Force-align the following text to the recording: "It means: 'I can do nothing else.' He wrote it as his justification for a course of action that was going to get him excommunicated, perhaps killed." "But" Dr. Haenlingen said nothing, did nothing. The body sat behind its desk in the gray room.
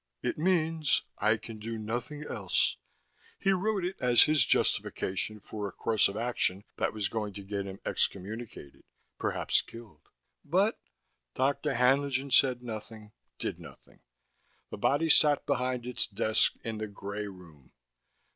"It 0.23 0.35
means: 0.35 1.03
'I 1.19 1.37
can 1.37 1.59
do 1.59 1.77
nothing 1.77 2.23
else.' 2.23 2.75
He 3.37 3.51
wrote 3.51 3.85
it 3.85 3.97
as 3.99 4.23
his 4.23 4.43
justification 4.43 5.39
for 5.39 5.67
a 5.67 5.71
course 5.71 6.07
of 6.07 6.17
action 6.17 6.63
that 6.77 6.91
was 6.91 7.07
going 7.07 7.33
to 7.35 7.43
get 7.43 7.67
him 7.67 7.79
excommunicated, 7.85 8.83
perhaps 9.19 9.61
killed." 9.61 10.09
"But" 10.43 10.79
Dr. 11.35 11.75
Haenlingen 11.75 12.31
said 12.31 12.63
nothing, 12.63 13.11
did 13.37 13.59
nothing. 13.59 13.99
The 14.71 14.77
body 14.77 15.07
sat 15.07 15.45
behind 15.45 15.85
its 15.85 16.07
desk 16.07 16.53
in 16.63 16.79
the 16.79 16.87
gray 16.87 17.27
room. 17.27 17.71